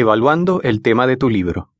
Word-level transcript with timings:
Evaluando 0.00 0.62
el 0.62 0.80
tema 0.80 1.08
de 1.08 1.16
tu 1.16 1.28
libro. 1.28 1.72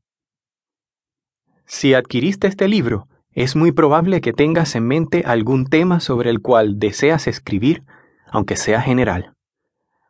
Si 1.65 1.93
adquiriste 1.93 2.47
este 2.47 2.67
libro, 2.67 3.07
es 3.31 3.55
muy 3.55 3.71
probable 3.71 4.19
que 4.19 4.33
tengas 4.33 4.75
en 4.75 4.85
mente 4.85 5.23
algún 5.25 5.67
tema 5.67 6.01
sobre 6.01 6.29
el 6.29 6.41
cual 6.41 6.79
deseas 6.79 7.27
escribir, 7.27 7.81
aunque 8.29 8.57
sea 8.57 8.81
general. 8.81 9.35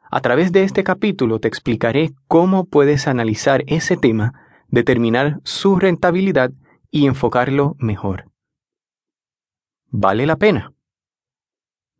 A 0.09 0.21
través 0.21 0.51
de 0.51 0.63
este 0.63 0.83
capítulo 0.83 1.37
te 1.37 1.47
explicaré 1.47 2.09
cómo 2.27 2.65
puedes 2.65 3.07
analizar 3.07 3.63
ese 3.67 3.95
tema, 3.95 4.33
determinar 4.69 5.39
su 5.43 5.75
rentabilidad 5.75 6.49
y 6.89 7.05
enfocarlo 7.05 7.75
mejor. 7.77 8.31
¿Vale 9.91 10.25
la 10.25 10.37
pena? 10.37 10.73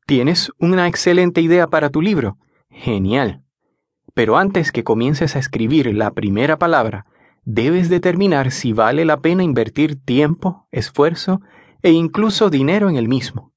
¿Tienes 0.07 0.51
una 0.57 0.87
excelente 0.87 1.39
idea 1.41 1.67
para 1.67 1.91
tu 1.91 2.01
libro? 2.01 2.39
Genial. 2.71 3.43
Pero 4.19 4.35
antes 4.35 4.73
que 4.73 4.83
comiences 4.83 5.37
a 5.37 5.39
escribir 5.39 5.95
la 5.95 6.11
primera 6.11 6.59
palabra, 6.59 7.05
debes 7.45 7.87
determinar 7.87 8.51
si 8.51 8.73
vale 8.73 9.05
la 9.05 9.15
pena 9.15 9.43
invertir 9.43 9.95
tiempo, 9.95 10.67
esfuerzo 10.71 11.39
e 11.83 11.91
incluso 11.91 12.49
dinero 12.49 12.89
en 12.89 12.97
el 12.97 13.07
mismo. 13.07 13.53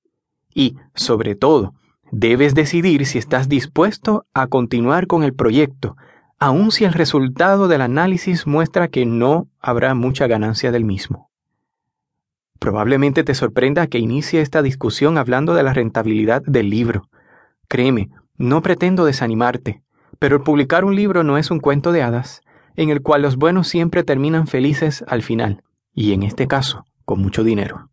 Y, 0.54 0.76
sobre 0.94 1.34
todo, 1.34 1.74
debes 2.12 2.54
decidir 2.54 3.06
si 3.06 3.18
estás 3.18 3.48
dispuesto 3.48 4.24
a 4.34 4.46
continuar 4.46 5.08
con 5.08 5.24
el 5.24 5.34
proyecto, 5.34 5.96
aun 6.38 6.70
si 6.70 6.84
el 6.84 6.92
resultado 6.92 7.66
del 7.66 7.80
análisis 7.80 8.46
muestra 8.46 8.86
que 8.86 9.04
no 9.04 9.48
habrá 9.58 9.96
mucha 9.96 10.28
ganancia 10.28 10.70
del 10.70 10.84
mismo. 10.84 11.28
Probablemente 12.60 13.24
te 13.24 13.34
sorprenda 13.34 13.88
que 13.88 13.98
inicie 13.98 14.40
esta 14.40 14.62
discusión 14.62 15.18
hablando 15.18 15.54
de 15.54 15.64
la 15.64 15.74
rentabilidad 15.74 16.40
del 16.42 16.70
libro. 16.70 17.08
Créeme, 17.66 18.10
no 18.36 18.62
pretendo 18.62 19.04
desanimarte, 19.04 19.82
pero 20.22 20.44
publicar 20.44 20.84
un 20.84 20.94
libro 20.94 21.24
no 21.24 21.36
es 21.36 21.50
un 21.50 21.58
cuento 21.58 21.90
de 21.90 22.04
hadas, 22.04 22.42
en 22.76 22.90
el 22.90 23.02
cual 23.02 23.22
los 23.22 23.34
buenos 23.34 23.66
siempre 23.66 24.04
terminan 24.04 24.46
felices 24.46 25.04
al 25.08 25.20
final, 25.20 25.64
y 25.94 26.12
en 26.12 26.22
este 26.22 26.46
caso, 26.46 26.84
con 27.04 27.20
mucho 27.20 27.42
dinero. 27.42 27.90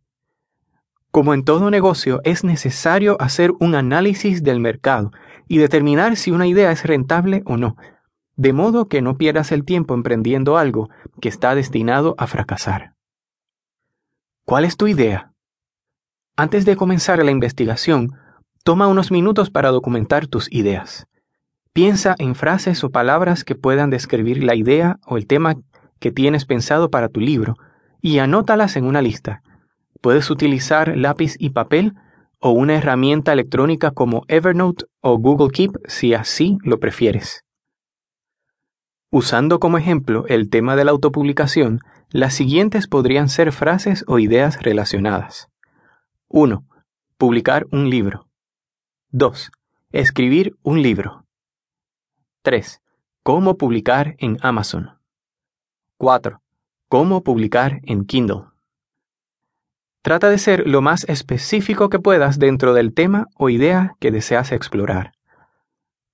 Como 1.09 1.33
en 1.33 1.43
todo 1.43 1.71
negocio, 1.71 2.21
es 2.25 2.43
necesario 2.43 3.19
hacer 3.19 3.51
un 3.59 3.73
análisis 3.73 4.43
del 4.43 4.59
mercado 4.59 5.11
y 5.47 5.57
determinar 5.57 6.17
si 6.17 6.29
una 6.29 6.45
idea 6.45 6.71
es 6.71 6.85
rentable 6.85 7.41
o 7.47 7.57
no, 7.57 7.77
de 8.35 8.53
modo 8.53 8.85
que 8.85 9.01
no 9.01 9.17
pierdas 9.17 9.51
el 9.51 9.65
tiempo 9.65 9.95
emprendiendo 9.95 10.59
algo 10.59 10.91
que 11.19 11.29
está 11.29 11.55
destinado 11.55 12.13
a 12.19 12.27
fracasar. 12.27 12.93
¿Cuál 14.45 14.65
es 14.65 14.77
tu 14.77 14.85
idea? 14.85 15.33
Antes 16.35 16.63
de 16.65 16.75
comenzar 16.75 17.25
la 17.25 17.31
investigación, 17.31 18.11
toma 18.63 18.85
unos 18.85 19.09
minutos 19.09 19.49
para 19.49 19.71
documentar 19.71 20.27
tus 20.27 20.47
ideas. 20.53 21.08
Piensa 21.79 22.13
en 22.19 22.35
frases 22.35 22.83
o 22.83 22.89
palabras 22.89 23.45
que 23.45 23.55
puedan 23.55 23.89
describir 23.89 24.43
la 24.43 24.53
idea 24.53 24.99
o 25.05 25.15
el 25.15 25.27
tema 25.27 25.55
que 26.01 26.11
tienes 26.11 26.43
pensado 26.43 26.91
para 26.91 27.07
tu 27.07 27.21
libro 27.21 27.55
y 28.01 28.19
anótalas 28.19 28.75
en 28.75 28.83
una 28.83 29.01
lista. 29.01 29.43
Puedes 30.01 30.29
utilizar 30.29 30.97
lápiz 30.97 31.37
y 31.39 31.51
papel 31.51 31.93
o 32.37 32.51
una 32.51 32.75
herramienta 32.75 33.31
electrónica 33.31 33.91
como 33.91 34.23
Evernote 34.27 34.87
o 34.99 35.17
Google 35.19 35.51
Keep 35.51 35.71
si 35.85 36.13
así 36.13 36.57
lo 36.65 36.81
prefieres. 36.81 37.45
Usando 39.09 39.61
como 39.61 39.77
ejemplo 39.77 40.25
el 40.27 40.49
tema 40.49 40.75
de 40.75 40.83
la 40.83 40.91
autopublicación, 40.91 41.79
las 42.09 42.33
siguientes 42.33 42.87
podrían 42.89 43.29
ser 43.29 43.53
frases 43.53 44.03
o 44.05 44.19
ideas 44.19 44.61
relacionadas. 44.61 45.47
1. 46.27 46.61
Publicar 47.17 47.67
un 47.71 47.89
libro. 47.89 48.27
2. 49.11 49.49
Escribir 49.93 50.57
un 50.61 50.81
libro. 50.81 51.23
3. 52.41 52.81
Cómo 53.21 53.57
publicar 53.57 54.15
en 54.17 54.37
Amazon. 54.41 54.97
4. 55.97 56.41
Cómo 56.87 57.21
publicar 57.21 57.81
en 57.83 58.05
Kindle. 58.05 58.43
Trata 60.01 60.29
de 60.29 60.37
ser 60.37 60.65
lo 60.65 60.81
más 60.81 61.03
específico 61.09 61.89
que 61.89 61.99
puedas 61.99 62.39
dentro 62.39 62.73
del 62.73 62.93
tema 62.93 63.27
o 63.35 63.49
idea 63.49 63.97
que 63.99 64.11
deseas 64.11 64.53
explorar. 64.53 65.11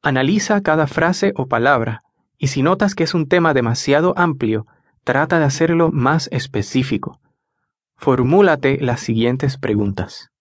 Analiza 0.02 0.62
cada 0.62 0.88
frase 0.88 1.32
o 1.36 1.48
palabra 1.48 2.02
y 2.40 2.48
si 2.48 2.64
notas 2.64 2.96
que 2.96 3.04
es 3.04 3.14
un 3.14 3.28
tema 3.28 3.54
demasiado 3.54 4.18
amplio, 4.18 4.66
trata 5.04 5.38
de 5.38 5.46
hacerlo 5.46 5.92
más 5.92 6.28
específico. 6.32 7.22
Formúlate 7.98 8.80
las 8.82 9.00
siguientes 9.00 9.60
preguntas. 9.60 10.32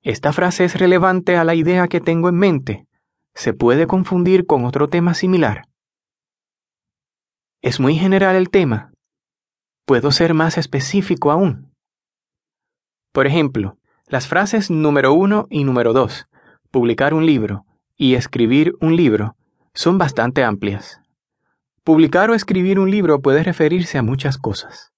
¿Esta 0.00 0.32
frase 0.32 0.64
es 0.64 0.78
relevante 0.78 1.36
a 1.36 1.44
la 1.44 1.54
idea 1.54 1.86
que 1.86 2.00
tengo 2.00 2.30
en 2.30 2.36
mente? 2.36 2.87
¿Se 3.34 3.52
puede 3.52 3.86
confundir 3.86 4.46
con 4.46 4.64
otro 4.64 4.88
tema 4.88 5.14
similar? 5.14 5.64
¿Es 7.62 7.80
muy 7.80 7.96
general 7.96 8.36
el 8.36 8.50
tema? 8.50 8.92
¿Puedo 9.84 10.12
ser 10.12 10.34
más 10.34 10.58
específico 10.58 11.30
aún? 11.30 11.72
Por 13.12 13.26
ejemplo, 13.26 13.78
las 14.06 14.26
frases 14.28 14.70
número 14.70 15.12
uno 15.12 15.46
y 15.50 15.64
número 15.64 15.92
dos, 15.92 16.28
publicar 16.70 17.14
un 17.14 17.26
libro 17.26 17.64
y 17.96 18.14
escribir 18.14 18.74
un 18.80 18.96
libro, 18.96 19.36
son 19.74 19.98
bastante 19.98 20.44
amplias. 20.44 21.00
Publicar 21.84 22.30
o 22.30 22.34
escribir 22.34 22.78
un 22.78 22.90
libro 22.90 23.20
puede 23.22 23.42
referirse 23.42 23.98
a 23.98 24.02
muchas 24.02 24.38
cosas. 24.38 24.92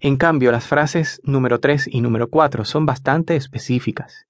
En 0.00 0.16
cambio, 0.16 0.52
las 0.52 0.66
frases 0.66 1.20
número 1.24 1.58
3 1.58 1.88
y 1.90 2.00
número 2.00 2.30
4 2.30 2.64
son 2.64 2.86
bastante 2.86 3.34
específicas. 3.34 4.26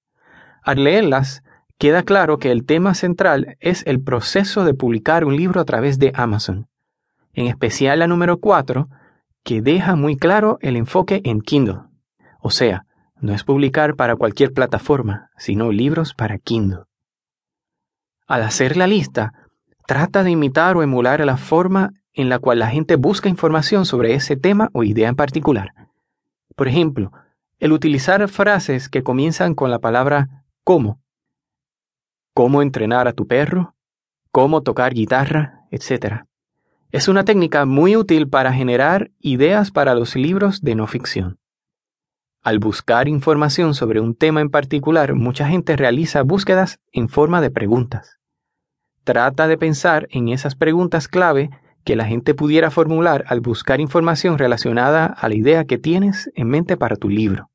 Al 0.63 0.83
leerlas, 0.83 1.43
queda 1.79 2.03
claro 2.03 2.37
que 2.37 2.51
el 2.51 2.65
tema 2.65 2.93
central 2.93 3.57
es 3.59 3.83
el 3.87 4.01
proceso 4.01 4.65
de 4.65 4.73
publicar 4.73 5.23
un 5.23 5.35
libro 5.35 5.61
a 5.61 5.65
través 5.65 5.97
de 5.97 6.11
Amazon. 6.13 6.67
En 7.33 7.47
especial 7.47 7.99
la 7.99 8.07
número 8.07 8.37
4, 8.37 8.89
que 9.43 9.61
deja 9.61 9.95
muy 9.95 10.17
claro 10.17 10.59
el 10.61 10.75
enfoque 10.75 11.21
en 11.23 11.41
Kindle. 11.41 11.79
O 12.41 12.51
sea, 12.51 12.85
no 13.21 13.33
es 13.33 13.45
publicar 13.45 13.95
para 13.95 14.17
cualquier 14.17 14.51
plataforma, 14.53 15.29
sino 15.37 15.71
libros 15.71 16.13
para 16.13 16.37
Kindle. 16.37 16.83
Al 18.27 18.43
hacer 18.43 18.75
la 18.75 18.85
lista, 18.85 19.33
trata 19.87 20.23
de 20.23 20.31
imitar 20.31 20.75
o 20.75 20.83
emular 20.83 21.25
la 21.25 21.37
forma 21.37 21.91
en 22.13 22.27
la 22.27 22.39
cual 22.39 22.59
la 22.59 22.67
gente 22.67 22.97
busca 22.97 23.29
información 23.29 23.85
sobre 23.85 24.13
ese 24.15 24.35
tema 24.35 24.69
o 24.73 24.83
idea 24.83 25.07
en 25.07 25.15
particular. 25.15 25.71
Por 26.57 26.67
ejemplo, 26.67 27.13
el 27.59 27.71
utilizar 27.71 28.27
frases 28.27 28.89
que 28.89 29.01
comienzan 29.01 29.55
con 29.55 29.71
la 29.71 29.79
palabra 29.79 30.27
cómo. 30.65 30.99
Cómo 32.39 32.61
entrenar 32.61 33.09
a 33.09 33.11
tu 33.11 33.27
perro, 33.27 33.75
cómo 34.31 34.63
tocar 34.63 34.93
guitarra, 34.93 35.65
etc. 35.71 36.23
Es 36.89 37.09
una 37.09 37.25
técnica 37.25 37.65
muy 37.65 37.97
útil 37.97 38.29
para 38.29 38.53
generar 38.53 39.11
ideas 39.19 39.71
para 39.71 39.93
los 39.93 40.15
libros 40.15 40.61
de 40.61 40.73
no 40.73 40.87
ficción. 40.87 41.37
Al 42.41 42.59
buscar 42.59 43.09
información 43.09 43.73
sobre 43.73 43.99
un 43.99 44.15
tema 44.15 44.39
en 44.39 44.49
particular, 44.49 45.15
mucha 45.15 45.49
gente 45.49 45.75
realiza 45.75 46.21
búsquedas 46.21 46.79
en 46.93 47.09
forma 47.09 47.41
de 47.41 47.51
preguntas. 47.51 48.21
Trata 49.03 49.49
de 49.49 49.57
pensar 49.57 50.07
en 50.09 50.29
esas 50.29 50.55
preguntas 50.55 51.09
clave 51.09 51.49
que 51.83 51.97
la 51.97 52.05
gente 52.05 52.33
pudiera 52.33 52.71
formular 52.71 53.25
al 53.27 53.41
buscar 53.41 53.81
información 53.81 54.37
relacionada 54.37 55.07
a 55.07 55.27
la 55.27 55.35
idea 55.35 55.65
que 55.65 55.77
tienes 55.77 56.31
en 56.35 56.47
mente 56.47 56.77
para 56.77 56.95
tu 56.95 57.09
libro. 57.09 57.49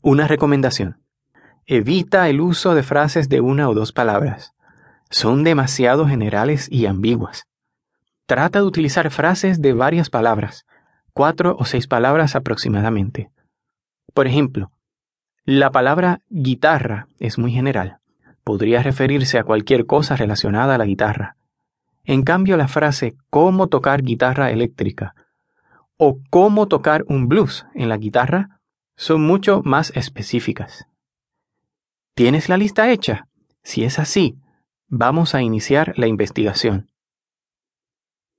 Una 0.00 0.26
recomendación. 0.26 1.00
Evita 1.66 2.28
el 2.28 2.40
uso 2.40 2.74
de 2.74 2.82
frases 2.82 3.28
de 3.28 3.40
una 3.40 3.68
o 3.68 3.74
dos 3.74 3.92
palabras. 3.92 4.54
Son 5.10 5.44
demasiado 5.44 6.06
generales 6.06 6.68
y 6.70 6.86
ambiguas. 6.86 7.46
Trata 8.26 8.60
de 8.60 8.64
utilizar 8.64 9.10
frases 9.10 9.60
de 9.60 9.72
varias 9.72 10.10
palabras, 10.10 10.66
cuatro 11.12 11.56
o 11.58 11.64
seis 11.64 11.86
palabras 11.86 12.36
aproximadamente. 12.36 13.30
Por 14.14 14.26
ejemplo, 14.26 14.70
la 15.44 15.70
palabra 15.70 16.20
guitarra 16.28 17.08
es 17.18 17.38
muy 17.38 17.52
general 17.52 18.00
podría 18.50 18.82
referirse 18.82 19.38
a 19.38 19.44
cualquier 19.44 19.86
cosa 19.86 20.16
relacionada 20.16 20.74
a 20.74 20.78
la 20.78 20.84
guitarra. 20.84 21.36
En 22.04 22.22
cambio, 22.22 22.56
la 22.56 22.68
frase 22.68 23.14
cómo 23.30 23.68
tocar 23.68 24.02
guitarra 24.02 24.50
eléctrica 24.50 25.14
o 25.96 26.18
cómo 26.30 26.66
tocar 26.66 27.04
un 27.06 27.28
blues 27.28 27.66
en 27.74 27.88
la 27.88 27.96
guitarra 27.96 28.60
son 28.96 29.22
mucho 29.22 29.62
más 29.64 29.92
específicas. 29.94 30.86
¿Tienes 32.14 32.48
la 32.48 32.56
lista 32.56 32.90
hecha? 32.90 33.28
Si 33.62 33.84
es 33.84 33.98
así, 33.98 34.36
vamos 34.88 35.34
a 35.34 35.42
iniciar 35.42 35.94
la 35.96 36.06
investigación. 36.06 36.90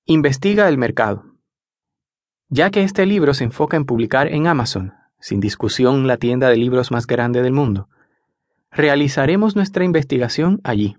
Investiga 0.05 0.67
el 0.67 0.77
mercado. 0.77 1.25
Ya 2.49 2.69
que 2.69 2.83
este 2.83 3.05
libro 3.05 3.33
se 3.33 3.45
enfoca 3.45 3.77
en 3.77 3.85
publicar 3.85 4.27
en 4.27 4.47
Amazon, 4.47 4.93
sin 5.19 5.39
discusión 5.39 6.07
la 6.07 6.17
tienda 6.17 6.49
de 6.49 6.57
libros 6.57 6.91
más 6.91 7.07
grande 7.07 7.41
del 7.41 7.53
mundo, 7.53 7.87
Realizaremos 8.73 9.57
nuestra 9.57 9.83
investigación 9.83 10.61
allí. 10.63 10.95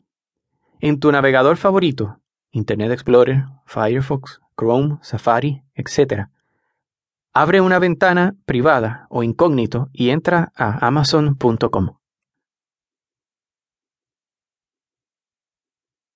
En 0.81 1.01
tu 1.01 1.11
navegador 1.11 1.57
favorito, 1.57 2.21
Internet 2.51 2.93
Explorer, 2.93 3.47
Firefox, 3.65 4.43
Chrome, 4.59 4.99
Safari, 5.01 5.63
etc. 5.75 6.27
Abre 7.33 7.63
una 7.63 7.79
ventana 7.79 8.35
privada 8.45 9.07
o 9.09 9.23
incógnito 9.23 9.89
y 9.91 10.11
entra 10.11 10.53
a 10.55 10.87
amazon.com. 10.87 11.97